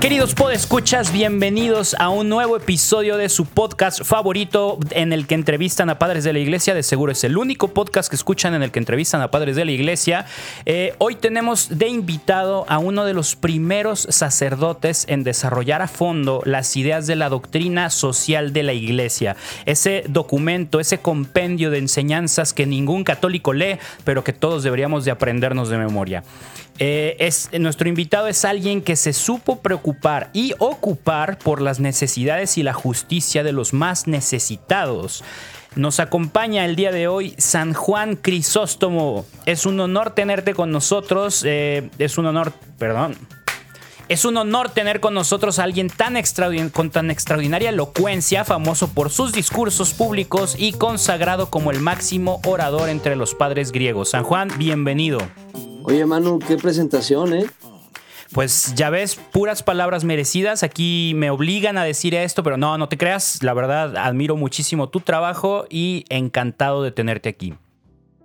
[0.00, 5.90] Queridos podescuchas, bienvenidos a un nuevo episodio de su podcast favorito en el que entrevistan
[5.90, 6.72] a padres de la iglesia.
[6.72, 9.66] De seguro es el único podcast que escuchan en el que entrevistan a padres de
[9.66, 10.24] la iglesia.
[10.64, 16.40] Eh, hoy tenemos de invitado a uno de los primeros sacerdotes en desarrollar a fondo
[16.46, 19.36] las ideas de la doctrina social de la iglesia.
[19.66, 25.10] Ese documento, ese compendio de enseñanzas que ningún católico lee, pero que todos deberíamos de
[25.10, 26.24] aprendernos de memoria.
[26.82, 32.56] Eh, es, nuestro invitado es alguien que se supo preocupar y ocupar por las necesidades
[32.56, 35.22] y la justicia de los más necesitados.
[35.76, 39.26] Nos acompaña el día de hoy San Juan Crisóstomo.
[39.44, 41.44] Es un honor tenerte con nosotros.
[41.46, 43.14] Eh, es un honor, perdón.
[44.10, 46.14] Es un honor tener con nosotros a alguien tan
[46.72, 52.88] con tan extraordinaria elocuencia, famoso por sus discursos públicos y consagrado como el máximo orador
[52.88, 54.08] entre los padres griegos.
[54.08, 55.20] San Juan, bienvenido.
[55.84, 57.46] Oye, Manu, qué presentación, ¿eh?
[58.32, 60.64] Pues ya ves, puras palabras merecidas.
[60.64, 63.44] Aquí me obligan a decir esto, pero no, no te creas.
[63.44, 67.54] La verdad, admiro muchísimo tu trabajo y encantado de tenerte aquí.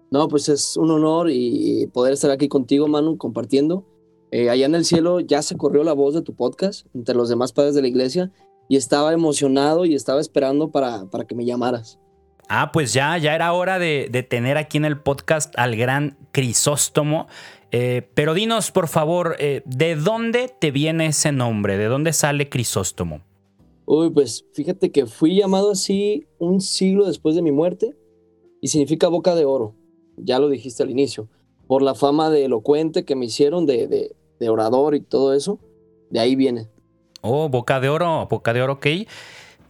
[0.10, 3.86] No, pues es un honor y poder estar aquí contigo, Manu, compartiendo.
[4.32, 7.30] Eh, allá en el cielo ya se corrió la voz de tu podcast entre los
[7.30, 8.32] demás padres de la iglesia
[8.68, 12.00] y estaba emocionado y estaba esperando para, para que me llamaras.
[12.48, 17.28] Ah, pues ya, ya era hora de, tener aquí en el podcast al gran Crisóstomo.
[17.72, 21.78] Eh, pero dinos, por favor, eh, ¿de dónde te viene ese nombre?
[21.78, 23.22] ¿De dónde sale Crisóstomo?
[23.86, 27.96] Uy, pues fíjate que fui llamado así un siglo después de mi muerte
[28.62, 29.76] y significa boca de oro.
[30.18, 31.28] Ya lo dijiste al inicio.
[31.68, 35.60] Por la fama de elocuente que me hicieron de, de orador y todo eso,
[36.10, 36.68] de ahí viene.
[37.22, 38.88] Oh, boca de oro, boca de oro, ok.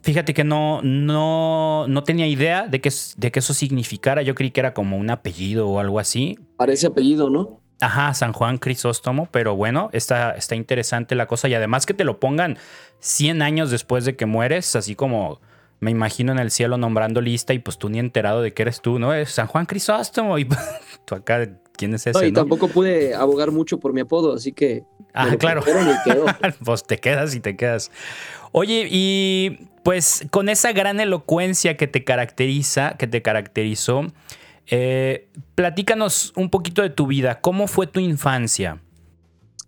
[0.02, 4.22] Fíjate que no, no, no tenía idea de que, de que eso significara.
[4.22, 6.38] Yo creí que era como un apellido o algo así.
[6.58, 7.62] Parece apellido, ¿no?
[7.82, 12.04] Ajá, San Juan Crisóstomo, pero bueno, está, está interesante la cosa y además que te
[12.04, 12.58] lo pongan
[13.00, 15.42] 100 años después de que mueres, así como
[15.80, 18.82] me imagino en el cielo nombrando lista y pues tú ni enterado de que eres
[18.82, 19.14] tú, ¿no?
[19.14, 20.48] Es San Juan Crisóstomo y
[21.06, 22.20] tú acá, ¿quién es ese?
[22.20, 24.84] No, y tampoco pude abogar mucho por mi apodo, así que...
[25.14, 25.64] Ah, claro.
[26.66, 27.92] pues te quedas y te quedas.
[28.52, 34.08] Oye, y pues con esa gran elocuencia que te caracteriza, que te caracterizó,
[34.68, 37.40] eh, platícanos un poquito de tu vida.
[37.42, 38.82] ¿Cómo fue tu infancia?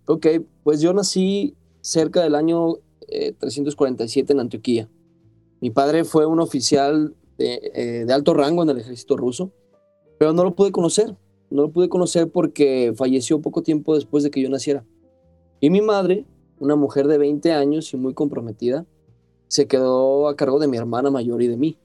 [0.06, 0.28] Ok,
[0.64, 2.76] pues yo nací cerca del año
[3.40, 4.90] 347 eh, en Antioquía.
[5.60, 9.52] Mi padre fue un oficial eh, de, alto rango en el ejército ruso,
[10.18, 11.16] pero no lo pude conocer.
[11.50, 14.84] No lo pude conocer porque falleció poco tiempo después de que yo naciera.
[15.60, 16.26] Y mi madre,
[16.60, 18.86] una mujer de 20 años y muy comprometida,
[19.48, 21.78] se quedó a cargo de mi hermana mayor y de mí.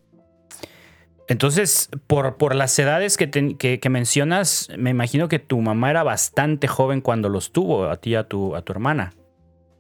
[1.28, 6.66] Entonces, por, por las edades que, que, mencionas, me imagino que tu mamá era bastante
[6.66, 9.14] joven cuando los tuvo, a ti y a tu, a tu hermana.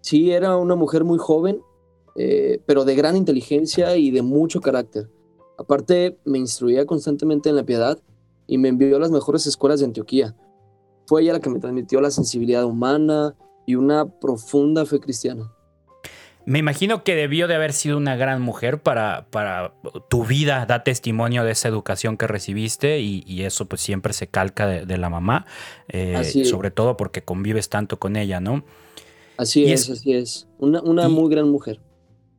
[0.00, 1.60] Sí, era una mujer muy joven,
[2.16, 5.10] eh, pero de gran inteligencia y de mucho carácter.
[5.58, 7.98] Aparte, me instruía constantemente en la piedad
[8.46, 10.34] y me envió a las mejores escuelas de Antioquía.
[11.06, 13.34] Fue ella la que me transmitió la sensibilidad humana
[13.66, 15.52] y una profunda fe cristiana.
[16.44, 19.74] Me imagino que debió de haber sido una gran mujer para, para
[20.08, 24.66] tu vida, da testimonio de esa educación que recibiste y, eso pues siempre se calca
[24.66, 25.46] de, la mamá,
[25.88, 28.64] eh, sobre todo porque convives tanto con ella, ¿no?
[29.36, 30.48] Así es, así es.
[30.58, 31.80] Una, una muy gran mujer.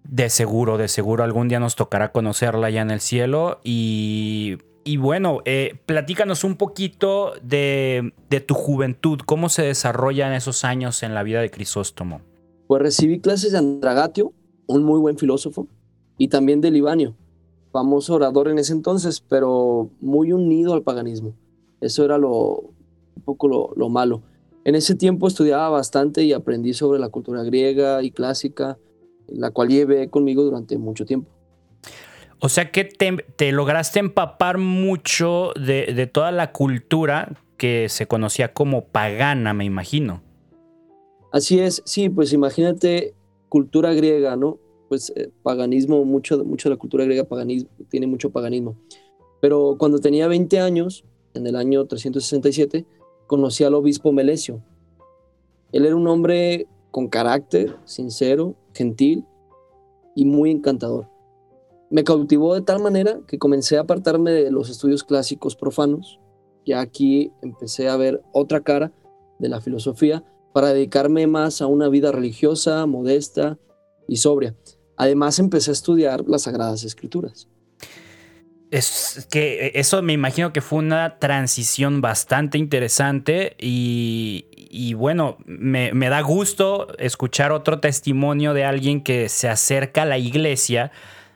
[0.03, 4.97] De seguro, de seguro algún día nos tocará conocerla ya en el cielo y y
[4.97, 8.13] bueno, eh, platícanos un poquito de,
[8.45, 12.21] tu juventud, cómo se desarrollan esos años en la vida de Crisóstomo.
[12.67, 14.33] Pues recibí clases de Andragatio,
[14.67, 15.67] un muy buen filósofo,
[16.17, 17.16] y también de Libanio,
[17.71, 21.33] famoso orador en ese entonces, pero muy unido al paganismo.
[21.81, 22.59] Eso era lo,
[23.15, 24.21] un poco lo, lo malo.
[24.65, 28.77] En ese tiempo estudiaba bastante y aprendí sobre la cultura griega y clásica,
[29.27, 31.32] la cual llevé conmigo durante mucho tiempo.
[32.45, 38.83] O sea que te, lograste empapar mucho de, toda la cultura que se conocía como
[38.83, 40.21] pagana, me imagino.
[41.31, 43.13] Así es, sí, pues imagínate
[43.47, 44.59] cultura griega, ¿no?
[44.89, 48.75] Pues eh, paganismo, mucho, mucho de la cultura griega paganismo, tiene mucho paganismo.
[49.39, 52.85] Pero cuando tenía 20 años, en el año 367,
[53.25, 54.62] conocí al obispo Melesio.
[55.71, 59.23] Él era un hombre con carácter, sincero, gentil
[60.13, 61.12] y muy encantador.
[61.94, 66.19] Me cautivó de tal manera que comencé a apartarme de los estudios clásicos profanos.
[66.66, 68.92] Ya aquí empecé a ver otra cara
[69.38, 70.24] de la filosofía
[70.56, 73.60] para dedicarme más a una vida religiosa, modesta
[74.07, 74.56] y sobria.
[74.98, 77.48] Además empecé a estudiar las Sagradas Escrituras.
[78.72, 85.92] Es que eso me imagino que fue una transición bastante interesante y, y bueno, me,
[86.10, 90.92] da gusto escuchar otro testimonio de alguien que se acerca a la iglesia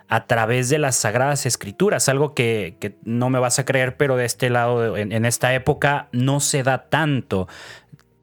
[0.10, 4.26] a través de las sagradas escrituras, algo que, no me vas a creer, pero de
[4.26, 7.48] este lado, en, esta época, no se da tanto.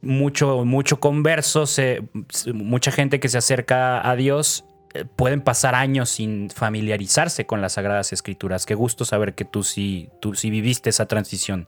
[0.01, 1.65] Mucho, mucho converso,
[2.53, 7.75] mucha gente que se acerca a Dios eh, pueden pasar años sin familiarizarse con las
[7.75, 8.67] sagradas escrituras.
[8.67, 11.67] Qué gusto saber que tú sí, tú sí viviste esa transición.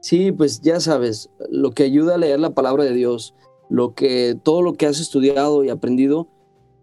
[0.00, 3.34] Sí, pues ya sabes, lo que ayuda a leer la palabra de Dios,
[3.70, 6.28] lo que todo lo que has estudiado y aprendido,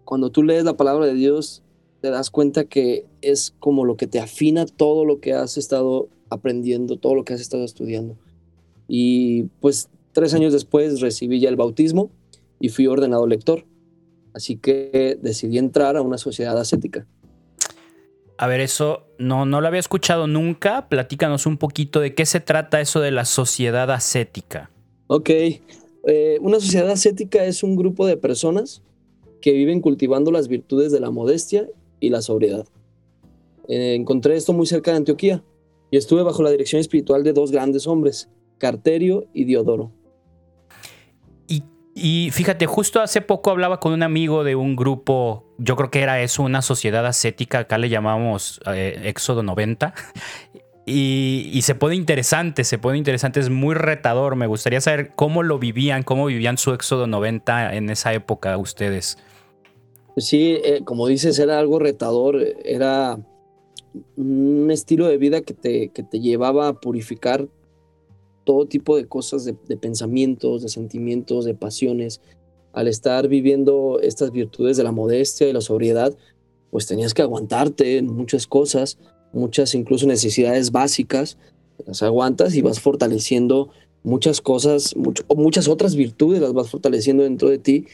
[0.05, 1.63] cuando tú lees la palabra de Dios,
[2.01, 6.07] te das cuenta que es como lo que te afina todo lo que has estado
[6.29, 8.17] aprendiendo, todo lo que has estado estudiando.
[8.87, 12.09] Y pues tres años después recibí ya el bautismo
[12.59, 13.65] y fui ordenado lector.
[14.33, 17.05] Así que decidí entrar a una sociedad ascética.
[18.37, 20.87] A ver, eso no, no lo había escuchado nunca.
[20.87, 24.71] Platícanos un poquito de qué se trata eso de la sociedad ascética.
[25.07, 25.29] Ok.
[25.29, 28.81] Eh, una sociedad ascética es un grupo de personas
[29.41, 31.67] que viven cultivando las virtudes de la modestia
[31.99, 32.65] y la sobriedad.
[33.67, 35.43] Eh, encontré esto muy cerca de Antioquía
[35.91, 39.91] y estuve bajo la dirección espiritual de dos grandes hombres, Carterio y Diodoro.
[42.01, 46.01] Y fíjate, justo hace poco hablaba con un amigo de un grupo, yo creo que
[46.01, 49.93] era eso, una sociedad ascética, acá le llamamos eh, Éxodo 90.
[50.91, 54.35] Y, se pone interesante, se pone interesante, es muy retador.
[54.35, 59.19] Me gustaría saber cómo lo vivían, cómo vivían su Éxodo 90 en esa época ustedes.
[60.19, 63.19] Sí, eh, como dices, era algo retador, era
[64.15, 67.47] un estilo de vida que te, que te llevaba a purificar
[68.43, 72.21] todo tipo de cosas, de, pensamientos, de sentimientos, de pasiones.
[72.73, 76.15] Al estar viviendo estas virtudes de la modestia y la sobriedad,
[76.71, 78.97] pues tenías que aguantarte en muchas cosas,
[79.33, 81.37] muchas incluso necesidades básicas,
[81.85, 83.69] las aguantas y vas fortaleciendo
[84.03, 84.95] muchas cosas,
[85.35, 87.85] muchas otras virtudes las vas fortaleciendo dentro de ti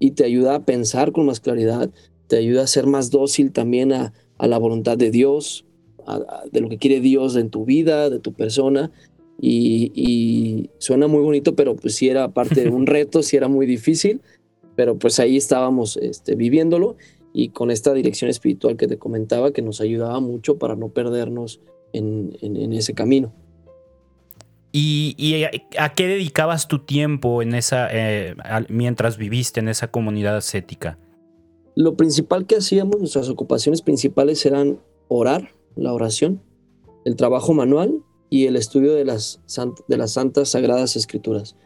[0.00, 1.90] y te ayuda a pensar con más claridad,
[2.26, 5.66] te ayuda a ser más dócil también a, la voluntad de Dios,
[6.50, 8.90] de lo que quiere Dios en tu vida, de tu persona,
[9.40, 13.66] y, suena muy bonito, pero pues sí era parte de un reto, sí era muy
[13.66, 14.20] difícil,
[14.74, 16.96] pero pues ahí estábamos este, viviéndolo
[17.32, 21.60] y con esta dirección espiritual que te comentaba que nos ayudaba mucho para no perdernos
[21.92, 22.32] en,
[22.72, 23.32] ese camino.
[24.72, 25.44] ¿Y,
[25.78, 28.36] a qué dedicabas tu tiempo en esa, eh,
[28.68, 30.98] mientras viviste en esa comunidad ascética?
[31.74, 36.42] Lo principal que hacíamos, nuestras ocupaciones principales eran orar, la oración,
[37.04, 39.40] el trabajo manual y el estudio de las,
[39.88, 41.56] de las santas sagradas escrituras.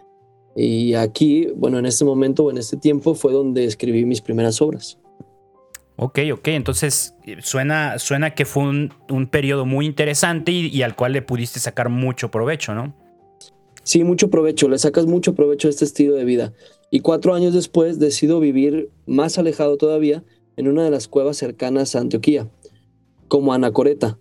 [0.57, 4.63] Y aquí, bueno, en este momento o en este tiempo fue donde escribí mis primeras
[4.63, 4.99] obras.
[5.97, 11.13] Ok, ok, entonces suena, suena que fue un, un periodo muy interesante y, al cual
[11.13, 12.95] le pudiste sacar mucho provecho, ¿no?
[13.85, 16.53] Sí, mucho provecho, le sacas mucho provecho a este estilo de vida.
[16.91, 20.25] Y cuatro años después decido vivir más alejado todavía
[20.57, 22.49] en una de las cuevas cercanas a Antioquía,
[23.29, 24.19] como Anacoreta,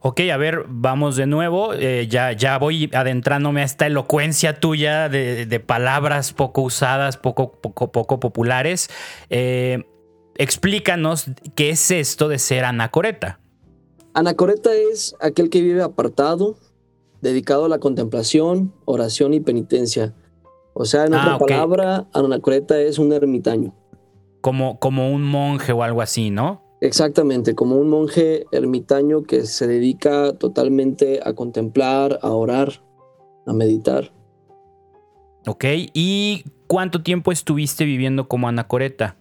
[0.00, 1.74] Ok, a ver, vamos de nuevo.
[1.74, 7.90] Eh, ya, ya voy adentrándome a esta elocuencia tuya de, palabras poco usadas, poco, poco,
[7.90, 8.90] poco populares.
[9.28, 9.84] Eh,
[10.38, 13.40] explícanos qué es esto de ser anacoreta.
[14.14, 16.56] Anacoreta es aquel que vive apartado,
[17.20, 20.14] dedicado a la contemplación, oración y penitencia.
[20.72, 23.74] O sea, en otra ah, palabra, anacoreta es un ermitaño.
[24.40, 26.62] Como, como un monje o algo así, ¿no?
[26.80, 32.84] Exactamente, como un monje ermitaño que se dedica totalmente a contemplar, a orar,
[33.46, 34.12] a meditar.
[35.46, 39.17] Ok, ¿y cuánto tiempo estuviste viviendo como anacoreta?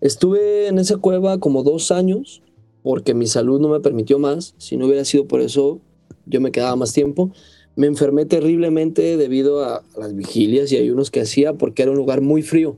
[0.00, 2.42] Estuve en esa cueva como dos años,
[2.82, 4.54] porque mi salud no me permitió más.
[4.58, 5.80] Si no hubiera sido por eso,
[6.26, 7.32] yo me quedaba más tiempo.
[7.76, 12.20] Me enfermé terriblemente debido a las vigilias y ayunos que hacía, porque era un lugar
[12.20, 12.76] muy frío.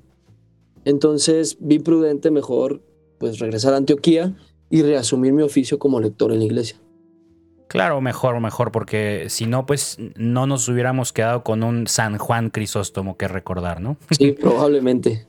[0.85, 2.83] Entonces vi prudente mejor
[3.19, 4.35] pues regresar a Antioquía
[4.69, 6.77] y reasumir mi oficio como lector en la iglesia.
[7.69, 12.51] Claro, mejor, mejor, porque si no, pues no nos hubiéramos quedado con un San Juan
[12.51, 13.97] Crisóstomo que recordar, ¿no?
[14.11, 15.27] Sí, probablemente.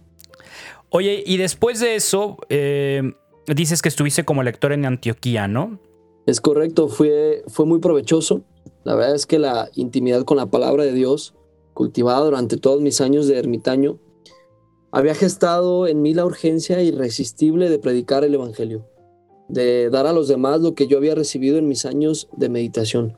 [0.96, 3.02] Oye, y después de eso, eh,
[3.48, 5.80] dices que estuviste como lector en Antioquía, ¿no?
[6.28, 8.44] Es correcto, fue, fue muy provechoso.
[8.84, 11.34] La verdad es que la intimidad con la palabra de Dios,
[11.74, 13.98] cultivada durante todos mis años de ermitaño,
[14.92, 18.86] había gestado en mí la urgencia irresistible de predicar el Evangelio,
[19.48, 23.18] de dar a los demás lo que yo había recibido en mis años de meditación.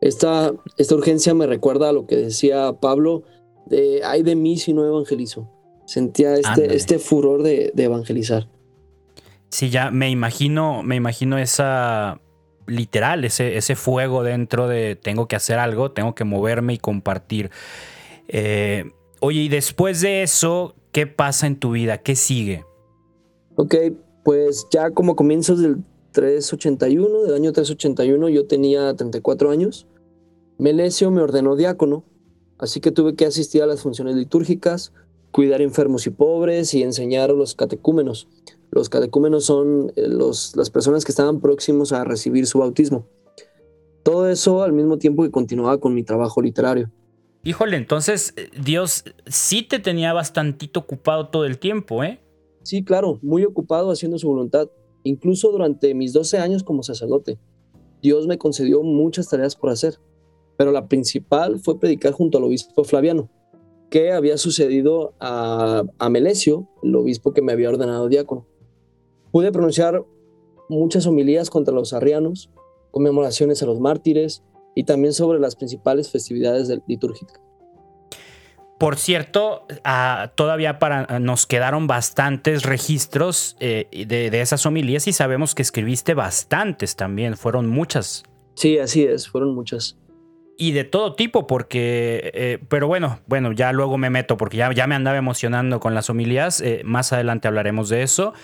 [0.00, 3.24] Esta, esta urgencia me recuerda a lo que decía Pablo,
[3.66, 5.59] de ay de mí si no evangelizo.
[5.90, 8.46] Sentía este, este furor de, de evangelizar.
[9.48, 12.20] Sí, ya me imagino, me imagino esa
[12.68, 17.50] literal, ese, ese fuego dentro de tengo que hacer algo, tengo que moverme y compartir.
[18.28, 21.98] Eh, oye, y después de eso, ¿qué pasa en tu vida?
[21.98, 22.64] ¿Qué sigue?
[23.56, 23.74] Ok,
[24.22, 25.78] pues ya como comienzos del
[26.12, 29.88] 381, del año 381, yo tenía 34 años.
[30.56, 32.04] Melesio me ordenó diácono,
[32.60, 34.92] así que tuve que asistir a las funciones litúrgicas,
[35.30, 38.28] cuidar enfermos y pobres y enseñar a los catecúmenos.
[38.70, 43.06] Los catecúmenos son eh, los, las personas que estaban próximos a recibir su bautismo.
[44.02, 46.90] Todo eso al mismo tiempo que continuaba con mi trabajo literario.
[47.42, 52.20] Híjole, entonces eh, Dios sí te tenía bastantito ocupado todo el tiempo, ¿eh?
[52.62, 54.68] Sí, claro, muy ocupado haciendo su voluntad.
[55.02, 57.38] Incluso durante mis 12 años como sacerdote,
[58.02, 59.98] Dios me concedió muchas tareas por hacer,
[60.56, 63.30] pero la principal fue predicar junto al obispo Flaviano,
[63.90, 68.46] que había sucedido a, a Melesio, el obispo que me había ordenado diácono.
[69.32, 70.04] Pude pronunciar
[70.68, 72.50] muchas homilías contra los arrianos,
[72.90, 74.42] conmemoraciones a los mártires
[74.74, 77.40] y también sobre las principales festividades litúrgicas.
[78.80, 85.54] Por cierto, ah, todavía para, nos quedaron bastantes registros eh, de, esas homilías y sabemos
[85.54, 88.22] que escribiste bastantes también, fueron muchas.
[88.54, 89.98] Sí, así es, fueron muchas.
[90.62, 94.70] Y de todo tipo, porque, eh, pero bueno, bueno, ya luego me meto porque ya,
[94.74, 98.34] ya me andaba emocionando con las homilías, eh, más adelante hablaremos de eso.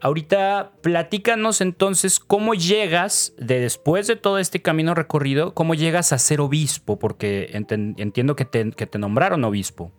[0.00, 6.18] Ahorita platícanos entonces cómo llegas, de después de todo este camino recorrido, cómo llegas a
[6.18, 9.92] ser obispo, porque entiendo que te, que te, nombraron obispo.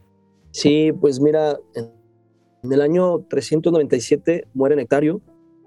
[0.49, 5.21] Sí, pues mira, en, el año 397 muere Nectario,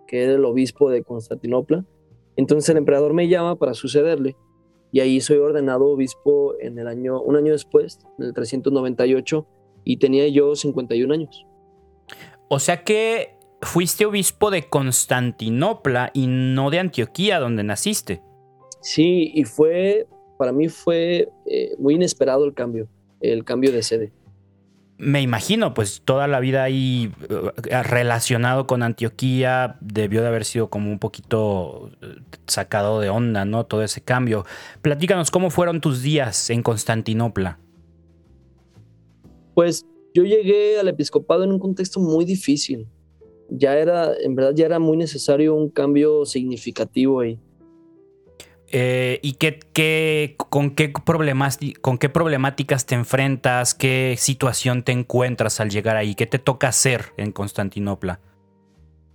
[0.09, 1.85] que era el obispo de Constantinopla.
[2.35, 4.35] Entonces el emperador me llama para sucederle
[4.93, 9.47] y ahí soy ordenado obispo en el año, un año después, en el 398,
[9.85, 11.47] y tenía yo 51 años.
[12.49, 18.23] O sea que fuiste obispo de Constantinopla y no de Antioquía, donde naciste.
[18.81, 20.07] Sí, y fue,
[20.39, 22.89] para mí fue eh, muy inesperado el cambio,
[23.21, 24.13] el cambio de sede.
[25.01, 30.69] Me imagino, pues toda la vida ahí eh, relacionado con Antioquía debió de haber sido
[30.69, 32.17] como un poquito eh,
[32.47, 33.65] sacado de onda, ¿no?
[33.65, 34.45] Todo ese cambio.
[34.83, 37.59] Platícanos, ¿cómo fueron tus días en Constantinopla?
[39.55, 42.87] Pues yo llegué al episcopado en un contexto muy difícil
[43.51, 47.39] ya era, en verdad ya era muy necesario un cambio significativo ahí.
[48.73, 53.75] Eh, ¿Y qué, qué, con, qué problemas, con qué problemáticas te enfrentas?
[53.75, 56.15] ¿Qué situación te encuentras al llegar ahí?
[56.15, 58.21] ¿Qué te toca hacer en Constantinopla?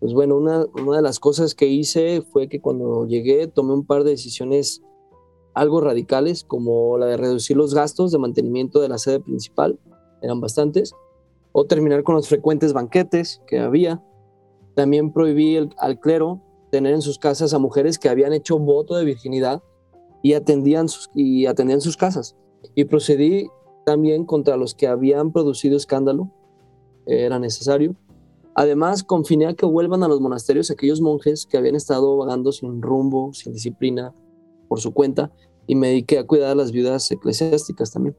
[0.01, 3.85] Pues bueno, una, una de las cosas que hice fue que cuando llegué tomé un
[3.85, 4.81] par de decisiones
[5.53, 9.79] algo radicales, como la de reducir los gastos de mantenimiento de la sede principal,
[10.21, 10.93] eran bastantes,
[11.53, 14.03] o terminar con los frecuentes banquetes que había,
[14.75, 16.41] también prohibí al clero
[16.75, 19.63] tener en sus casas a mujeres que habían hecho voto de virginidad
[20.21, 22.35] y atendían sus, y atendían sus casas.
[22.75, 23.47] Y procedí
[23.85, 26.33] también contra los que habían producido escándalo,
[27.05, 27.95] era necesario.
[28.55, 32.81] Además, confiné a que vuelvan a los monasterios aquellos monjes que habían estado vagando sin
[32.81, 34.13] rumbo, sin disciplina,
[34.67, 35.31] por su cuenta,
[35.67, 38.17] y me dediqué a cuidar a las viudas eclesiásticas también.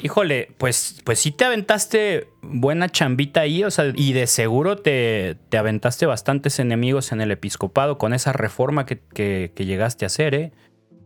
[0.00, 5.36] Híjole, pues, pues sí te aventaste buena chambita ahí, o sea, y de seguro te,
[5.48, 10.52] te aventaste bastantes enemigos en el episcopado con esa reforma que, llegaste a hacer, ¿eh?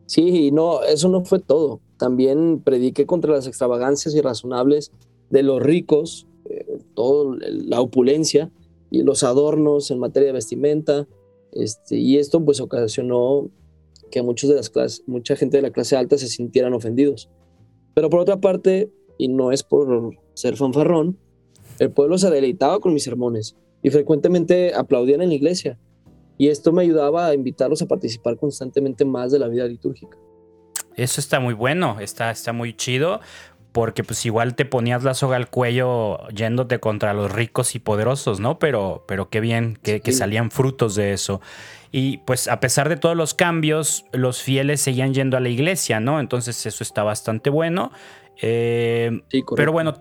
[0.05, 1.81] Sí, no, eso no fue todo.
[1.97, 4.93] También prediqué contra las extravagancias irrazonables
[5.31, 8.51] de los ricos, eh, toda la opulencia
[8.91, 11.09] y los adornos en materia de vestimenta.
[11.53, 13.49] Este, y esto pues ocasionó
[14.11, 17.31] que muchos de las clases, mucha gente de la clase alta se sintieran ofendidos.
[17.95, 21.19] Pero por otra parte, y no es por ser fanfarrón,
[21.79, 25.79] el pueblo se deleitaba con mis sermones y frecuentemente aplaudían en la iglesia.
[26.39, 30.17] Y esto me ayudaba a invitarlos a participar constantemente más de la vida litúrgica.
[30.97, 33.21] Eso está muy bueno, está, está muy chido,
[33.73, 38.41] porque pues igual te ponías la soga al cuello yéndote contra los ricos y poderosos,
[38.41, 38.59] ¿no?
[38.59, 41.41] Pero, pero qué bien que, que salían frutos de eso.
[41.95, 46.01] Y pues a pesar de todos los cambios, los fieles seguían yendo a la iglesia,
[46.01, 46.21] ¿no?
[46.21, 47.93] Entonces eso está bastante bueno.
[48.41, 49.21] Eh,
[49.55, 49.93] pero bueno,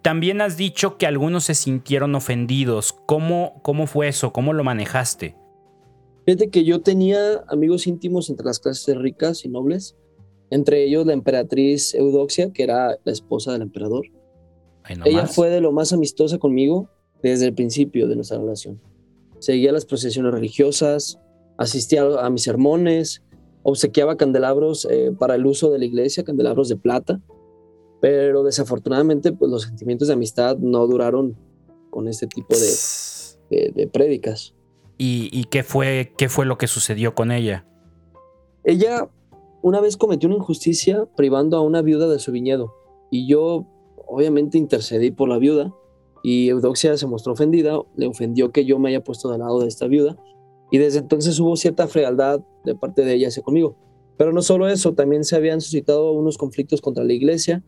[0.00, 2.92] también has dicho que algunos se sintieron ofendidos.
[2.92, 4.32] ¿Cómo, ¿Cómo fue eso?
[4.32, 5.34] ¿Cómo lo manejaste?
[6.24, 9.96] Fíjate que yo tenía amigos íntimos entre las clases ricas y nobles,
[10.50, 14.06] entre ellos la emperatriz Eudoxia, que era la esposa del emperador.
[15.04, 16.88] Ella fue de lo más amistosa conmigo
[17.24, 18.80] desde el principio de nuestra relación
[19.38, 21.18] seguía las procesiones religiosas,
[21.56, 23.22] asistía a mis sermones,
[23.62, 27.20] obsequiaba candelabros eh, para el uso de la iglesia, candelabros de plata,
[28.00, 31.36] pero desafortunadamente pues los sentimientos de amistad no duraron
[31.90, 34.54] con este tipo de, de, prédicas.
[35.00, 37.64] ¿Y, qué, fue, qué fue lo que sucedió con ella?
[38.64, 39.08] Ella
[39.62, 42.74] una vez cometió una injusticia privando a una viuda de su viñedo
[43.10, 43.66] y yo
[44.06, 45.72] obviamente intercedí por la viuda
[46.30, 49.68] y Eudoxia se mostró ofendida, le ofendió que yo me haya puesto del lado de
[49.68, 50.14] esta viuda
[50.70, 53.78] y desde entonces hubo cierta frialdad de parte de ella hacia conmigo.
[54.18, 57.64] Pero no solo eso, también se habían suscitado unos conflictos contra la iglesia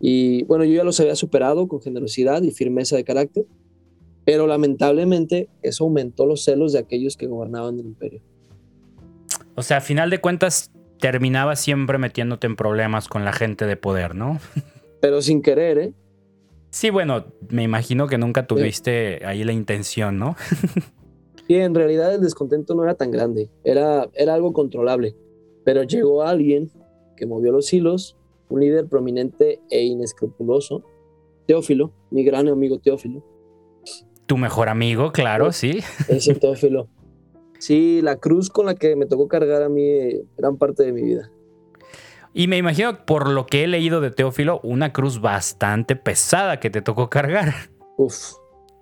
[0.00, 3.46] y bueno, yo ya los había superado con generosidad y firmeza de carácter,
[4.24, 8.22] pero lamentablemente eso aumentó los celos de aquellos que gobernaban el imperio.
[9.54, 13.76] O sea, a final de cuentas terminaba siempre metiéndote en problemas con la gente de
[13.76, 14.40] poder, ¿no?
[15.00, 15.92] Pero sin querer, ¿eh?
[16.74, 20.34] Sí, bueno, me imagino que nunca tuviste ahí la intención, ¿no?
[21.46, 25.14] sí, en realidad el descontento no era tan grande, era, era algo controlable,
[25.64, 26.72] pero llegó alguien
[27.16, 28.16] que movió los hilos,
[28.48, 30.82] un líder prominente e inescrupuloso,
[31.46, 33.24] Teófilo, mi gran amigo Teófilo.
[34.26, 35.78] Tu mejor amigo, claro, sí.
[36.08, 36.88] Ese Teófilo.
[37.60, 40.92] Sí, la cruz con la que me tocó cargar a mí eh, gran parte de
[40.92, 41.30] mi vida.
[42.36, 46.68] Y me imagino, por lo que he leído de Teófilo, una cruz bastante pesada que
[46.68, 47.70] te tocó cargar.
[47.96, 48.32] Uf,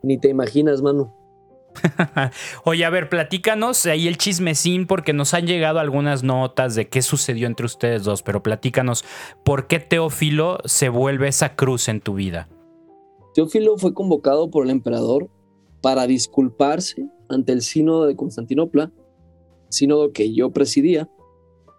[0.02, 1.14] ni te imaginas, mano.
[2.64, 7.02] Oye, a ver, platícanos ahí el chismecín porque nos han llegado algunas notas de qué
[7.02, 9.04] sucedió entre ustedes dos, pero platícanos,
[9.44, 12.48] ¿por qué Teófilo se vuelve esa cruz en tu vida?
[13.34, 15.28] Teófilo fue convocado por el emperador
[15.82, 18.92] para disculparse ante el sínodo de Constantinopla,
[19.68, 21.10] sínodo que yo presidía.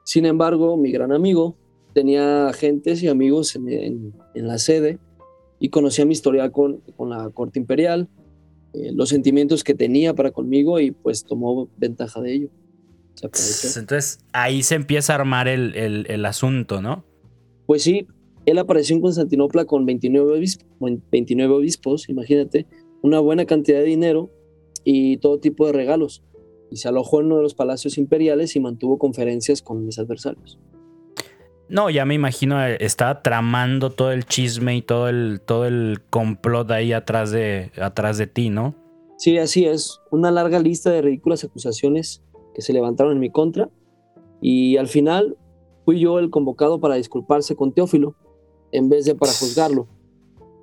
[0.03, 1.57] Sin embargo, mi gran amigo,
[1.93, 4.99] tenía agentes y amigos en, la sede
[5.59, 8.09] y conocía mi historial con, con la corte imperial,
[8.73, 12.49] eh, los sentimientos que tenía para conmigo y pues tomó ventaja de ello.
[13.21, 17.05] Entonces ahí se empieza a armar el, el, asunto, ¿no?
[17.67, 18.07] Pues sí,
[18.45, 20.67] él apareció en Constantinopla con 29 obispos,
[21.11, 22.65] 29 obispos, imagínate,
[23.01, 24.29] una buena cantidad de dinero
[24.83, 26.23] y todo tipo de regalos.
[26.71, 30.59] Y se alojó en uno de los palacios imperiales y mantuvo conferencias con mis adversarios.
[31.73, 36.01] No, ya me imagino, eh, estaba tramando todo el chisme y todo el, todo el
[36.11, 38.75] complot ahí atrás de, atrás de ti, ¿no?
[39.17, 39.99] Sí, así es.
[40.11, 42.21] Una larga lista de ridículas acusaciones
[42.53, 43.71] que se levantaron en mi contra.
[44.39, 45.35] Y al final
[45.83, 48.13] fui yo el convocado para disculparse con Teófilo,
[48.71, 49.87] en vez de para juzgarlo.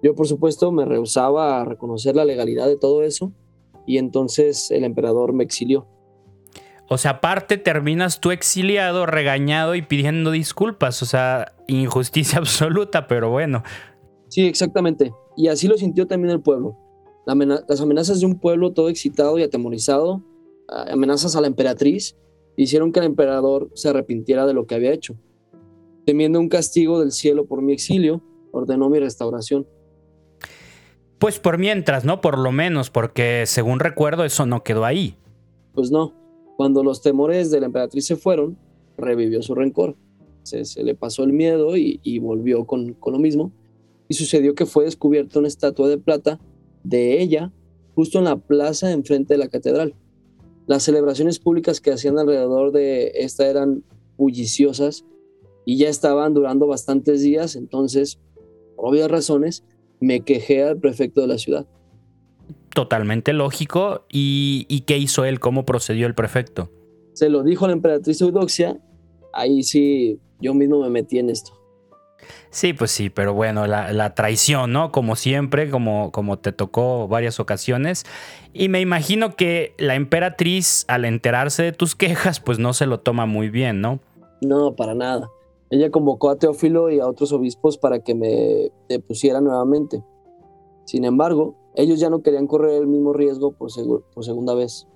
[0.05, 3.33] Yo, por supuesto, me rehusaba a reconocer la legalidad de todo eso,
[3.85, 5.89] y entonces el emperador me exilió.
[6.93, 11.01] O sea, aparte terminas tú exiliado, regañado y pidiendo disculpas.
[11.05, 13.63] O sea, injusticia absoluta, pero bueno.
[14.27, 15.13] Sí, exactamente.
[15.37, 16.77] Y así lo sintió también el pueblo.
[17.27, 20.21] las amenazas de un pueblo todo excitado y atemorizado,
[20.69, 22.17] amenazas a la emperatriz,
[22.57, 25.15] hicieron que el emperador se arrepintiera de lo que había hecho.
[26.07, 29.65] Temiendo un castigo del cielo por mi exilio, ordenó mi restauración.
[31.21, 32.21] Pues por mientras, ¿no?
[32.21, 35.17] Por lo menos, porque según recuerdo eso no quedó ahí.
[35.73, 36.20] Pues no.
[36.61, 38.59] Cuando los temores de la emperatriz se fueron,
[38.99, 39.97] revivió su rencor.
[40.43, 43.51] Se, le pasó el miedo y, volvió con, con, lo mismo.
[44.09, 46.39] Y sucedió que fue descubierta una estatua de plata
[46.85, 47.51] de ella
[47.95, 49.95] justo en la plaza enfrente de la catedral.
[50.67, 53.83] Las celebraciones públicas que hacían alrededor de esta eran
[54.19, 55.07] bulliciosas
[55.65, 58.19] y ya estaban durando bastantes días, entonces,
[58.77, 59.65] por obvias razones,
[59.99, 61.67] me quejé al prefecto de la ciudad
[62.75, 64.05] totalmente lógico.
[64.11, 65.41] ¿Y, qué hizo él?
[65.41, 66.71] ¿Cómo procedió el prefecto?
[67.13, 68.79] Se lo dijo a la emperatriz Eudoxia.
[69.33, 71.53] Ahí sí, yo mismo me metí en esto.
[72.51, 74.93] Sí, pues sí, pero bueno, la, traición, ¿no?
[74.93, 78.05] Como siempre, como, como te tocó varias ocasiones.
[78.53, 83.01] Y me imagino que la emperatriz, al enterarse de tus quejas, pues no se lo
[83.01, 84.01] toma muy bien, ¿no?
[84.41, 85.31] No, para nada.
[85.71, 90.03] Ella convocó a Teófilo y a otros obispos para que me depusiera nuevamente.
[90.85, 93.71] Sin embargo, ellos ya no querían correr el mismo riesgo por,
[94.13, 94.87] por segunda vez.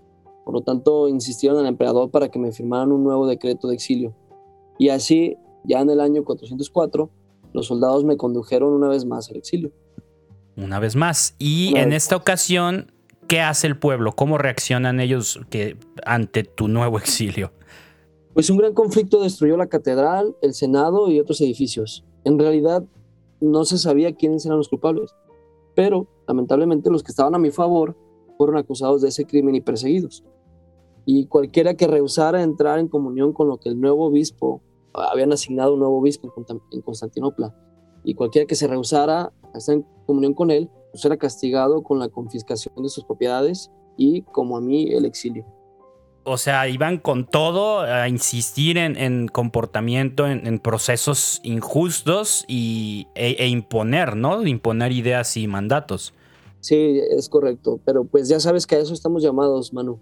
[0.44, 4.14] Por lo tanto, insistieron al emperador para que me firmaran un nuevo decreto de exilio.
[4.78, 7.10] Y así, ya en el año 404,
[7.52, 9.72] los soldados me condujeron una vez más al exilio.
[10.56, 11.34] Una vez más.
[11.38, 12.92] Y en esta ocasión,
[13.26, 14.12] ¿qué hace el pueblo?
[14.12, 17.52] ¿Cómo reaccionan ellos que, ante tu nuevo exilio?
[18.34, 22.04] Pues un gran conflicto destruyó la catedral, el senado y otros edificios.
[22.24, 22.84] En realidad,
[23.40, 25.14] no se sabía quiénes eran los culpables
[25.74, 27.96] pero lamentablemente los que estaban a mi favor
[28.36, 30.24] fueron acusados de ese crimen y perseguidos.
[31.06, 35.74] Y cualquiera que rehusara entrar en comunión con lo que el nuevo obispo, habían asignado
[35.74, 36.32] un nuevo obispo
[36.72, 37.54] en Constantinopla,
[38.04, 41.98] y cualquiera que se rehusara a estar en comunión con él, pues era castigado con
[41.98, 45.46] la confiscación de sus propiedades y, como a mí, el exilio
[46.24, 53.48] o sea, iban con todo a insistir en, comportamiento, en, procesos injustos y, e, e,
[53.48, 54.46] imponer, ¿no?
[54.46, 56.14] Imponer ideas y mandatos.
[56.60, 60.00] Sí, es correcto, pero pues ya sabes que a eso estamos llamados, Manu.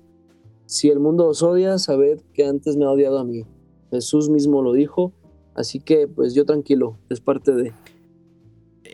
[0.66, 3.44] Si el mundo os odia, sabed que antes me ha odiado a mí.
[3.90, 5.12] Jesús mismo lo dijo,
[5.54, 7.72] así que pues yo tranquilo, es parte de...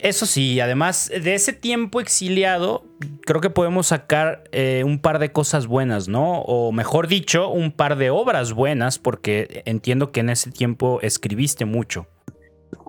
[0.03, 2.85] Eso sí, además de ese tiempo exiliado,
[3.25, 6.43] creo que podemos sacar eh, un par de cosas buenas, ¿no?
[6.43, 11.65] O mejor dicho, un par de obras buenas, porque entiendo que en ese tiempo escribiste
[11.65, 12.07] mucho.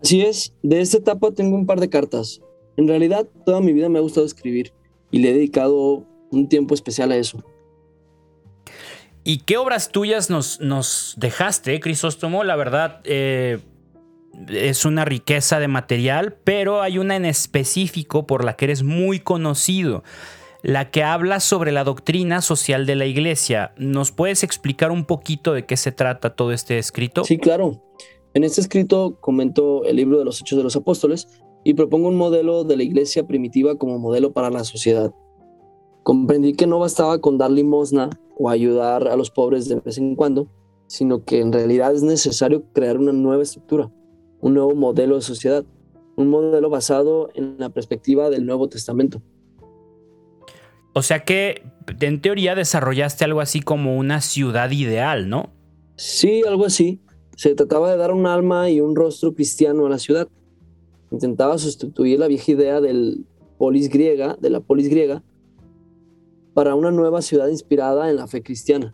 [0.02, 2.42] Así es, de esta etapa tengo un par de cartas.
[2.78, 4.74] En realidad, toda mi vida me ha gustado escribir
[5.12, 7.44] y le he dedicado un tiempo especial a eso.
[9.24, 12.44] ¿Y qué obras tuyas nos, nos dejaste, Crisóstomo?
[12.44, 13.60] La verdad, eh,
[14.48, 19.20] es una riqueza de material, pero hay una en específico por la que eres muy
[19.20, 20.04] conocido,
[20.62, 23.74] la que habla sobre la doctrina social de la iglesia.
[23.78, 27.24] ¿Nos puedes explicar un poquito de qué se trata todo este escrito?
[27.24, 27.84] Sí, claro.
[28.34, 31.28] En este escrito comento el libro de los Hechos de los Apóstoles
[31.64, 35.12] y propongo un modelo de la iglesia primitiva como modelo para la sociedad.
[36.04, 40.16] Comprendí que no bastaba con dar limosna o ayudar a los pobres de vez en
[40.16, 40.48] cuando,
[40.88, 43.92] sino que en realidad es necesario crear una nueva estructura
[44.42, 45.66] un nuevo modelo de sociedad,
[46.16, 49.22] un modelo basado en la perspectiva del Nuevo Testamento.
[50.94, 51.64] O sea que
[52.00, 55.52] en teoría desarrollaste algo así como una ciudad ideal, ¿no?
[55.96, 57.00] Sí, algo así.
[57.36, 60.28] Se trataba de dar un alma y un rostro cristiano a la ciudad.
[61.12, 63.26] Intentaba sustituir la vieja idea del
[63.58, 65.24] polis griega, de la polis griega,
[66.54, 68.94] para una nueva ciudad inspirada en la fe cristiana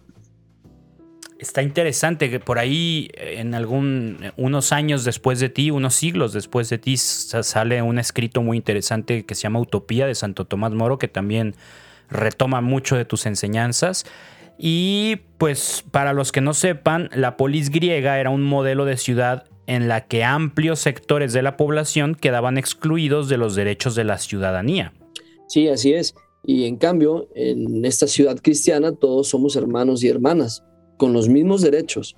[1.40, 6.70] está interesante que por ahí en algún unos años después de ti, unos siglos después
[6.70, 10.98] de ti sale un escrito muy interesante que se llama Utopía de Santo Tomás Moro
[10.98, 11.56] que también
[12.10, 14.06] retoma mucho de tus enseñanzas.
[14.58, 19.44] Y pues para los que no sepan, la polis griega era un modelo de ciudad
[19.68, 24.18] en la que amplios sectores de la población quedaban excluidos de los derechos de la
[24.18, 24.94] ciudadanía.
[25.48, 26.16] Sí, así es.
[26.44, 30.64] Y en cambio, en esta ciudad cristiana todos somos hermanos y hermanas
[30.98, 32.16] con los mismos derechos.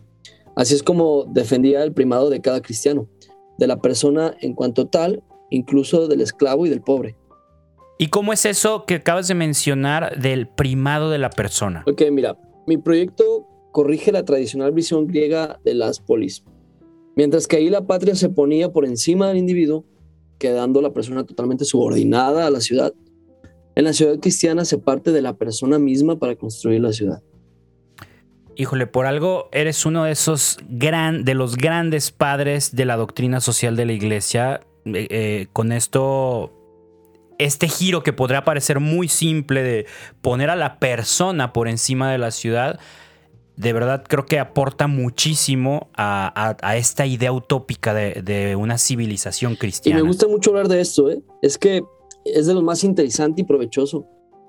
[0.55, 3.07] Así es como defendía el primado de cada cristiano,
[3.57, 7.15] de la persona en cuanto tal, incluso del esclavo y del pobre.
[7.99, 11.83] ¿Y cómo es eso que acabas de mencionar del primado de la persona?
[11.87, 12.37] Ok, mira,
[12.67, 16.43] mi proyecto corrige la tradicional visión griega de las polis.
[17.15, 19.85] Mientras que ahí la patria se ponía por encima del individuo,
[20.37, 22.93] quedando la persona totalmente subordinada a la ciudad,
[23.75, 27.21] en la ciudad cristiana se parte de la persona misma para construir la ciudad
[28.57, 33.39] híjole, por algo eres uno de esos gran, de los grandes padres de la doctrina
[33.39, 34.61] social de la iglesia.
[34.85, 36.51] Eh, eh, con esto,
[37.37, 39.85] este giro que podría parecer muy simple de
[40.21, 42.79] poner a la persona por encima de la ciudad,
[43.57, 49.99] de verdad creo que aporta muchísimo a, esta idea utópica de, una civilización cristiana.
[49.99, 51.21] Y me gusta mucho hablar de esto, ¿eh?
[51.41, 51.83] es que
[52.25, 54.05] es de lo más interesante y provechoso,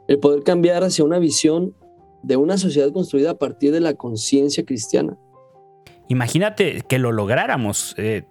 [0.08, 1.74] el poder cambiar hacia una visión
[2.22, 5.16] de una sociedad construida a partir de la conciencia cristiana.
[6.09, 8.24] Imagínate que lo lográramos, eh,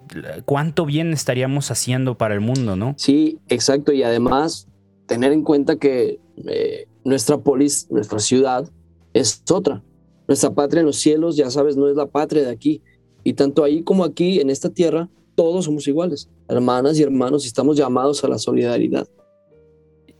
[0.45, 2.95] cuánto bien estaríamos haciendo para el mundo, ¿no?
[2.97, 4.67] Sí, exacto, y además
[5.05, 8.67] tener en cuenta que eh, nuestra polis, nuestra ciudad,
[9.13, 9.83] es otra.
[10.27, 12.81] Nuestra patria en los cielos, ya sabes, no es la patria de aquí.
[13.23, 17.47] Y tanto ahí como aquí, en esta tierra, todos somos iguales, hermanas y hermanos, y
[17.47, 19.07] estamos llamados a la solidaridad.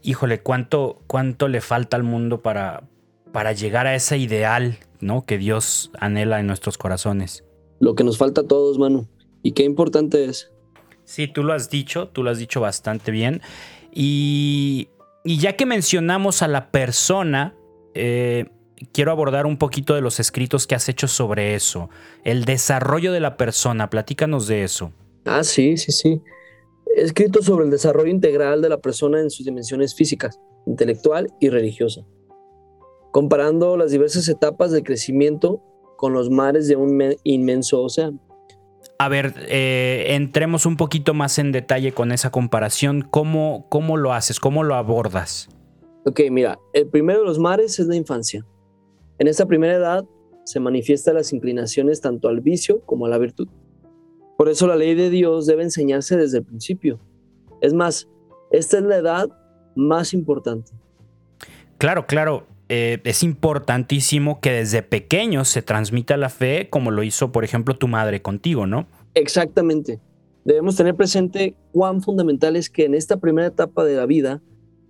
[0.02, 2.88] Híjole, ¿cuánto, cuánto le falta al mundo para,
[3.32, 5.24] para llegar a ese ideal, ¿no?
[5.24, 7.44] Que Dios anhela en nuestros corazones.
[7.80, 9.08] Lo que nos falta a todos, Manu.
[9.42, 10.50] Y qué importante es.
[11.04, 13.40] Sí, tú lo has dicho, tú lo has dicho bastante bien.
[13.92, 14.88] Y,
[15.24, 17.54] ya que mencionamos a la persona,
[17.94, 18.46] eh,
[18.92, 21.88] quiero abordar un poquito de los escritos que has hecho sobre eso.
[22.24, 24.92] El desarrollo de la persona, platícanos de eso.
[25.24, 26.20] Ah, sí, sí, sí.
[26.96, 31.50] He escrito sobre el desarrollo integral de la persona en sus dimensiones físicas, intelectual y
[31.50, 32.04] religiosa
[33.18, 35.60] comparando las diversas etapas de crecimiento
[35.96, 38.20] con los mares de un inmenso océano.
[38.96, 43.02] A ver, eh, entremos un poquito más en detalle con esa comparación.
[43.02, 44.38] ¿Cómo, ¿Cómo lo haces?
[44.38, 45.48] ¿Cómo lo abordas?
[46.06, 48.46] Ok, mira, el primero de los mares es la infancia.
[49.18, 50.04] En esta primera edad
[50.44, 53.48] se manifiestan las inclinaciones tanto al vicio como a la virtud.
[54.36, 57.00] Por eso la ley de Dios debe enseñarse desde el principio.
[57.62, 58.08] Es más,
[58.52, 59.28] esta es la edad
[59.74, 60.70] más importante.
[61.78, 62.46] Claro, claro.
[62.68, 67.76] Eh, es importantísimo que desde pequeño se transmita la fe, como lo hizo, por ejemplo,
[67.76, 68.86] tu madre contigo, ¿no?
[69.14, 70.00] Exactamente.
[70.44, 74.42] Debemos tener presente cuán fundamental es que en esta primera etapa de la vida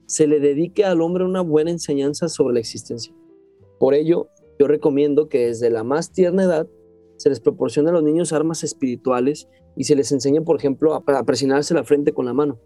[0.07, 3.15] se le dedique al hombre una buena enseñanza sobre la existencia.
[3.79, 6.67] Por ello, yo recomiendo que desde la más tierna edad
[7.17, 11.25] se les proporcione a los niños armas espirituales y se les enseñe, por ejemplo, a
[11.25, 12.59] presionarse la frente con la mano.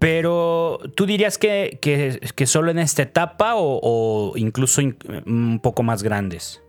[0.00, 6.62] Pero tú dirías que, que, solo en esta etapa o, incluso un poco más grandes.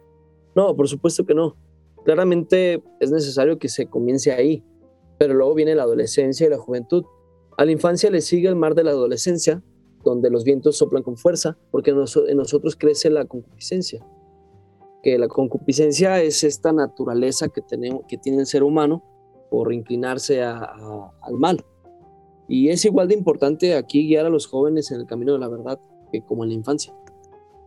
[0.53, 1.55] No, por supuesto que no.
[2.03, 4.65] Claramente es necesario que se comience ahí,
[5.17, 7.05] pero luego viene la adolescencia y la juventud.
[7.57, 9.63] A la infancia le sigue el mar de la adolescencia,
[10.03, 14.05] donde los vientos soplan con fuerza, porque en nosotros crece la concupiscencia.
[15.03, 19.05] Que la concupiscencia es esta naturaleza que, tenemos, que tiene el ser humano
[19.49, 21.63] por inclinarse al mal.
[22.51, 25.47] Y es igual de importante aquí guiar a los jóvenes en el camino de la
[25.47, 25.79] verdad
[26.11, 26.93] que como en la infancia.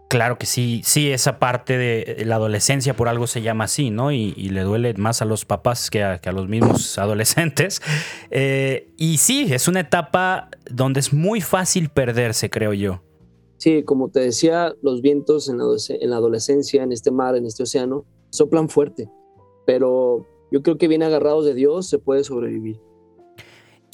[0.09, 4.13] Claro que sí, sí, esa parte de la adolescencia por algo se llama así, ¿no?
[4.13, 7.81] Y, le duele más a los papás que a, los mismos adolescentes.
[8.31, 13.01] Eh, y sí, es una etapa donde es muy fácil perderse, creo yo.
[13.57, 15.57] Sí, como te decía, los vientos en
[16.11, 19.09] la, adolescencia, en este mar, en este océano, soplan fuerte,
[19.65, 22.79] pero yo creo que bien agarrados de Dios se puede sobrevivir.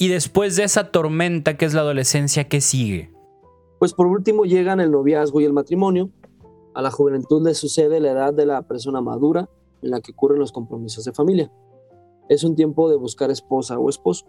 [0.01, 3.13] Y después de esa tormenta que es la adolescencia, ¿qué sigue?
[3.77, 6.09] Pues por último llegan el noviazgo y el matrimonio.
[6.73, 9.47] A la juventud le sucede la edad de la persona madura
[9.83, 11.51] en la que ocurren los compromisos de familia.
[12.29, 14.25] Es un tiempo de buscar esposa o esposo.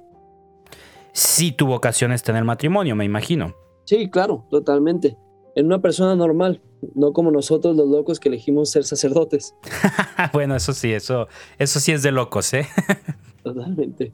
[1.15, 3.55] Sí, tu vocación es tener matrimonio, me imagino.
[3.85, 5.17] Sí, claro, totalmente.
[5.57, 6.61] En una persona normal,
[6.95, 9.55] no como nosotros los locos que elegimos ser sacerdotes.
[10.35, 12.67] bueno, eso sí, eso, eso sí es de locos, ¿eh?
[13.43, 14.13] Totalmente.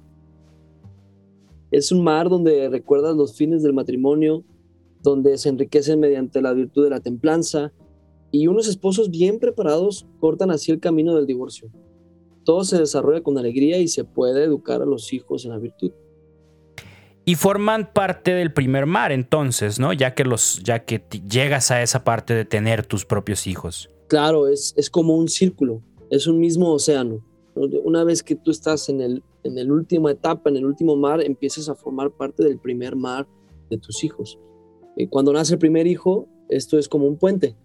[1.71, 4.45] Es un mar donde recuerdas los fines del matrimonio,
[5.03, 7.73] donde se enriquecen mediante la virtud de la templanza,
[8.31, 11.71] y unos esposos bien preparados cortan así el camino del divorcio.
[12.45, 15.93] Todo se desarrolla con alegría y se puede educar a los hijos en la virtud.
[17.25, 19.93] Y forman parte del primer mar, entonces, ¿no?
[19.93, 23.91] Ya que los, ya que llegas a esa parte de tener tus propios hijos.
[24.09, 27.23] Claro, es, es como un círculo, es un mismo océano.
[27.55, 31.23] Una vez que tú estás en el, en el última etapa, en el último mar,
[31.23, 33.27] empiezas a formar parte del primer mar
[33.71, 34.39] de tus hijos.
[34.97, 37.57] Eh, cuando nace el primer hijo, esto es como un puente.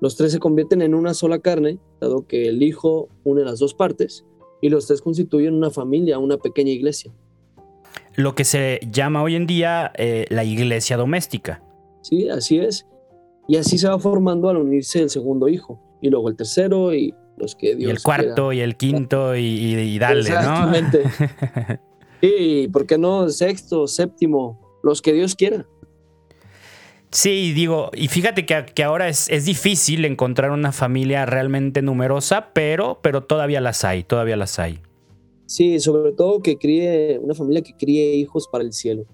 [0.00, 3.74] Los tres se convierten en una sola carne, dado que el hijo une las dos
[3.74, 4.24] partes,
[4.60, 7.12] y los tres constituyen una familia, una pequeña iglesia.
[8.14, 11.62] Lo que se llama hoy en día eh, la iglesia doméstica.
[12.02, 12.86] Sí, así es.
[13.46, 17.14] Y así se va formando al unirse el segundo hijo, y luego el tercero, y
[17.38, 21.02] los que Dios Y el cuarto, y el quinto, y, y, dale, Exactamente.
[22.22, 22.28] ¿no?
[22.28, 23.28] y, ¿por qué no?
[23.28, 25.66] Sexto, séptimo, los que Dios quiera.
[27.10, 33.00] Sí, digo, y fíjate que, ahora es, es, difícil encontrar una familia realmente numerosa, pero,
[33.02, 34.80] pero todavía las hay, todavía las hay.
[35.46, 39.06] Sí, sobre todo que críe, una familia que críe hijos para el cielo.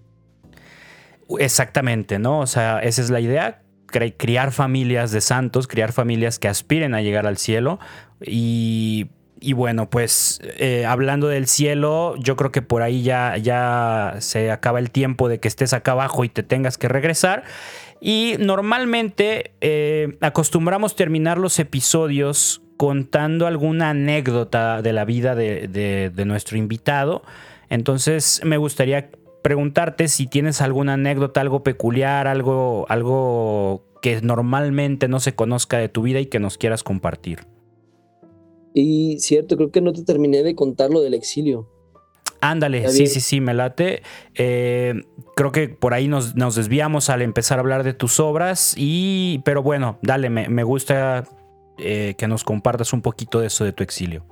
[1.38, 2.40] Exactamente, ¿no?
[2.40, 7.02] O sea, esa es la idea, criar familias de santos, criar familias que aspiren a
[7.02, 7.78] llegar al cielo.
[8.20, 9.09] Y,
[9.44, 14.50] y bueno, pues eh, hablando del cielo, yo creo que por ahí ya, ya se
[14.50, 17.44] acaba el tiempo de que estés acá abajo y te tengas que regresar.
[18.00, 26.57] Y normalmente eh, acostumbramos terminar los episodios contando alguna anécdota de la vida de, nuestro
[26.57, 27.22] invitado.
[27.68, 29.11] Entonces me gustaría
[29.42, 35.88] preguntarte si tienes alguna anécdota, algo peculiar, algo, algo que normalmente no se conozca de
[35.88, 37.46] tu vida y que nos quieras compartir.
[38.74, 41.70] Y cierto, creo que no te terminé de contar lo del exilio.
[42.40, 44.02] Ándale, sí, sí, sí, me late.
[44.34, 45.00] Eh,
[45.34, 49.62] creo que por ahí nos, desviamos al empezar a hablar de tus obras, y, pero
[49.62, 51.24] bueno, dale, me, gusta
[51.78, 54.26] eh, que nos compartas un poquito de eso de tu exilio.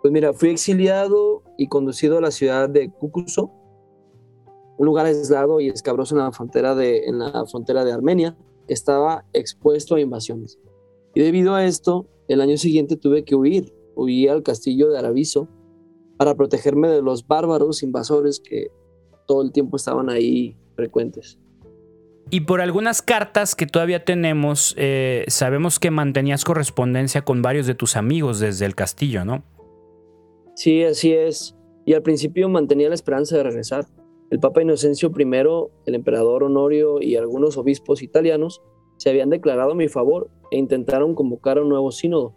[0.00, 3.52] Pues mira, fui exiliado y conducido a la ciudad de Cucuso,
[4.78, 8.74] un lugar aislado y escabroso en la frontera de, en la frontera de Armenia, que
[8.74, 10.58] estaba expuesto a invasiones.
[11.14, 13.72] Y debido a esto, el año siguiente tuve que huir.
[13.94, 15.48] Huí al castillo de Araviso,
[16.16, 18.68] para protegerme de los bárbaros invasores que
[19.26, 21.38] todo el tiempo estaban ahí frecuentes.
[22.30, 27.74] Y por algunas cartas que todavía tenemos, eh, sabemos que mantenías correspondencia con varios de
[27.74, 29.44] tus amigos desde el castillo, ¿no?
[30.54, 31.56] Sí, así es.
[31.84, 33.86] Y al principio mantenía la esperanza de regresar.
[34.30, 35.24] El Papa Inocencio I,
[35.86, 38.62] el emperador Honorio y algunos obispos italianos
[38.96, 42.34] se habían declarado a mi favor e intentaron convocar a un nuevo sínodo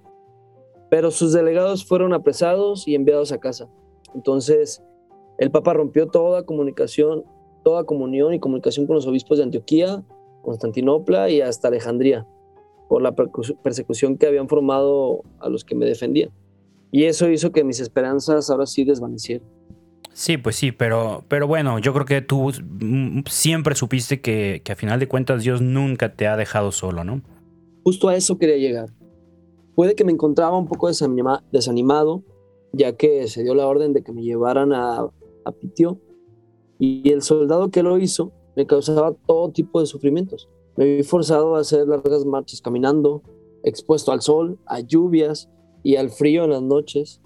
[0.89, 3.67] pero sus delegados fueron apresados y enviados a casa.
[4.13, 4.83] Entonces,
[5.37, 7.23] el Papa rompió toda comunicación,
[7.63, 10.03] toda comunión y comunicación con los obispos de Antioquía,
[10.43, 12.25] Constantinopla y hasta Alejandría,
[12.87, 16.29] por la persecución que habían formado a los que me defendían.
[16.91, 19.45] Y eso hizo que mis esperanzas ahora sí desvanecieran.
[20.13, 22.53] Sí, pues sí, pero, pero bueno, yo creo que tú
[23.27, 27.21] siempre supiste que, que a final de cuentas Dios nunca te ha dejado solo, ¿no?
[27.83, 28.89] Justo a eso quería llegar.
[29.75, 32.23] Puede que me encontraba un poco desanimado,
[32.71, 35.53] ya que se dio la orden de que me llevaran a, a
[36.79, 40.49] y el soldado que lo hizo me causaba todo tipo de sufrimientos.
[40.75, 43.21] Me vi forzado a hacer largas marchas caminando,
[43.63, 45.49] expuesto al sol, a lluvias
[45.83, 47.21] y al frío en las noches.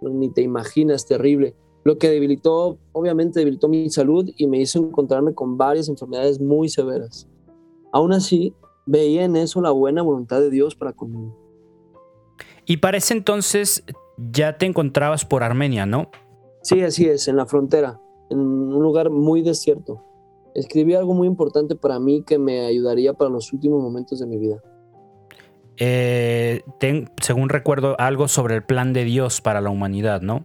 [0.00, 1.54] Ni te imaginas, terrible.
[1.84, 6.68] lo que debilitó, obviamente debilitó mi salud y me hizo encontrarme con varias enfermedades muy
[6.68, 7.28] severas.
[7.92, 8.54] Aún así,
[8.86, 11.41] veía en eso la buena voluntad de Dios para conmigo.
[12.66, 13.84] Y para ese entonces
[14.16, 16.10] ya te encontrabas por Armenia, ¿no?
[16.62, 20.04] Sí, así es, en la frontera, en un lugar muy desierto.
[20.54, 24.38] Escribí algo muy importante para mí que me ayudaría para los últimos momentos de mi
[24.38, 24.62] vida.
[25.78, 26.62] Eh,
[27.20, 30.44] según recuerdo, algo sobre el plan de Dios para la humanidad, ¿no?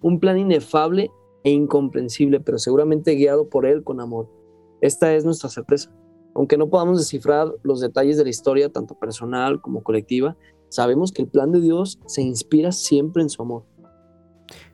[0.00, 1.10] Un plan inefable
[1.44, 4.28] e incomprensible, pero seguramente guiado por Él con amor.
[4.80, 5.92] Esta es nuestra certeza.
[6.34, 10.36] Aunque no podamos descifrar los detalles de la historia, tanto personal como colectiva,
[10.72, 13.64] sabemos que el plan de Dios se inspira siempre en su amor.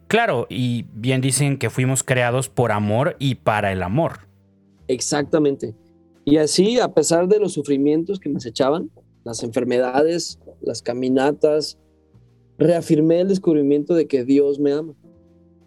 [0.07, 4.21] Claro, y bien dicen que fuimos creados por amor y para el amor.
[4.87, 5.75] Exactamente.
[6.25, 8.91] Y así, a pesar de los sufrimientos que me echaban,
[9.25, 11.79] las enfermedades, las caminatas,
[12.59, 14.95] reafirmé el descubrimiento de que Dios me ama.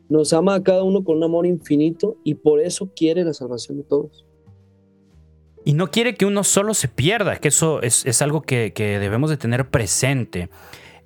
[0.09, 3.77] Nos ama a cada uno con un amor infinito y por eso quiere la salvación
[3.77, 4.25] de todos.
[5.63, 9.37] Y no quiere que uno solo se pierda, que eso es, algo que, debemos de
[9.37, 10.49] tener presente.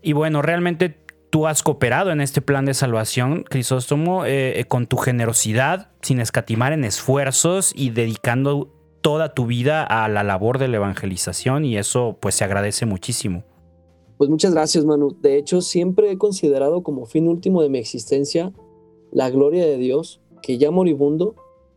[0.02, 0.98] Y bueno, realmente
[1.30, 6.22] tú has cooperado en este plan de salvación, Crisóstomo, eh, eh, con tu generosidad, sin
[6.22, 11.78] escatimar en esfuerzos y dedicando toda tu vida a la labor de la evangelización y
[11.78, 13.44] eso pues se agradece muchísimo.
[14.18, 15.15] Pues muchas gracias, Manu.
[15.22, 18.54] De hecho, siempre he considerado como fin último de mi existencia
[19.12, 21.36] la gloria de Dios, que ya moribundo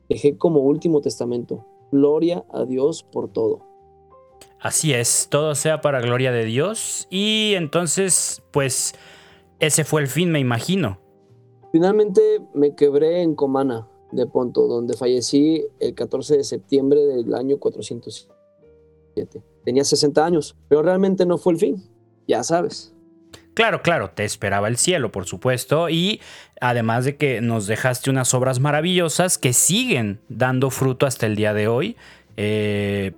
[0.08, 1.66] dejé como último testamento.
[1.90, 3.66] Gloria a Dios por todo.
[4.60, 8.94] Así es, todo sea para gloria de Dios y entonces pues
[9.60, 10.98] ese fue el fin, me imagino.
[11.72, 17.58] Finalmente me quebré en Comana, de Ponto, donde fallecí el 14 de septiembre del año
[17.58, 19.42] 407.
[19.64, 21.84] Tenía 60 años, pero realmente no fue el fin,
[22.26, 22.94] ya sabes.
[23.58, 26.20] Claro, claro, te esperaba el cielo, por supuesto, y
[26.60, 31.52] además de que nos dejaste unas obras maravillosas que siguen dando fruto hasta el día
[31.52, 31.96] de hoy,
[32.36, 33.14] eh,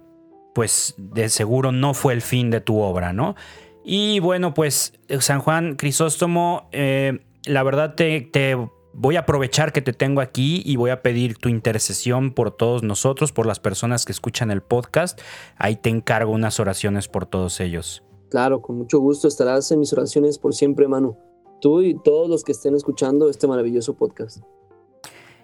[0.55, 3.37] pues de seguro no fue el fin de tu obra, ¿no?
[3.85, 8.57] Y bueno, pues San Juan Crisóstomo, eh, la verdad te,
[8.94, 12.83] voy a aprovechar que te tengo aquí y voy a pedir tu intercesión por todos
[12.83, 15.20] nosotros, por las personas que escuchan el podcast.
[15.59, 18.05] Ahí te encargo unas oraciones por todos ellos.
[18.31, 21.16] Claro, con mucho gusto estarás en mis oraciones por siempre, Manu.
[21.61, 24.38] Tú y todos los que estén escuchando este maravilloso podcast.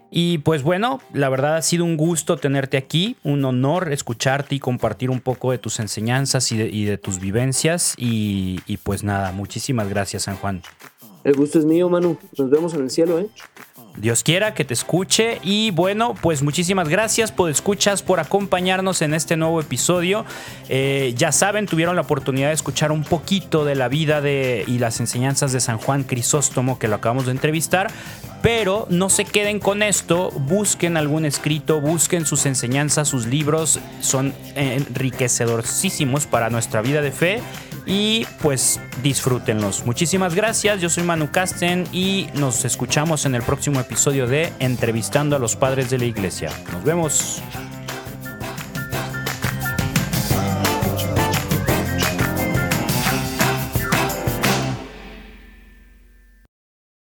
[0.09, 4.61] Y pues bueno, la verdad ha sido un gusto tenerte aquí, un honor escucharte y
[4.61, 7.95] compartir un poco de tus enseñanzas y de, tus vivencias.
[7.99, 10.63] Y, y, pues nada, muchísimas gracias, San Juan.
[11.25, 12.17] El gusto es mío, Manu.
[12.39, 13.29] Nos vemos en el cielo, ¿eh?
[13.97, 15.39] Dios quiera que te escuche.
[15.43, 20.25] Y bueno, pues muchísimas gracias por escuchas, por acompañarnos en este nuevo episodio.
[20.69, 24.79] Eh, ya saben, tuvieron la oportunidad de escuchar un poquito de la vida de, y
[24.79, 27.91] las enseñanzas de San Juan Crisóstomo, que lo acabamos de entrevistar.
[28.43, 34.35] Pero no se queden con esto, busquen algún escrito, busquen sus enseñanzas, sus libros, son
[34.55, 37.43] enriquecedorísimos para nuestra vida de fe
[37.87, 39.87] y pues disfrútenlos.
[39.87, 45.37] Muchísimas gracias, yo soy Manu Casten y nos escuchamos en el próximo episodio de Entrevistando
[45.37, 46.51] a los Padres de la Iglesia.
[46.73, 47.43] Nos vemos.